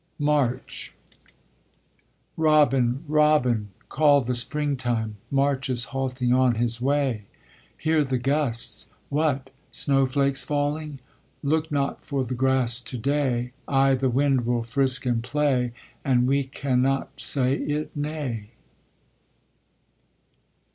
[0.17, 0.95] MARCH
[2.35, 3.03] Robin!
[3.07, 3.69] Robin!
[3.87, 5.17] call the Springtime!
[5.29, 7.25] March is halting on his way;
[7.77, 8.89] Hear the gusts.
[9.09, 9.51] What!
[9.71, 11.01] snowflakes falling!
[11.43, 13.51] Look not for the grass to day.
[13.67, 15.71] Ay, the wind will frisk and play,
[16.03, 18.53] And we cannot say it nay.